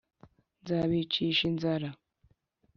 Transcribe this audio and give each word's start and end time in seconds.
Nzabicisha 0.61 1.43
inzara 1.49 1.89